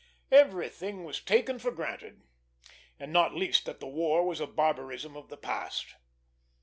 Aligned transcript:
Everything 0.31 1.03
was 1.03 1.21
taken 1.21 1.59
for 1.59 1.69
granted, 1.69 2.23
and 2.99 3.13
not 3.13 3.35
least 3.35 3.67
that 3.67 3.83
war 3.83 4.25
was 4.25 4.39
a 4.39 4.47
barbarism 4.47 5.15
of 5.15 5.29
the 5.29 5.37
past. 5.37 5.93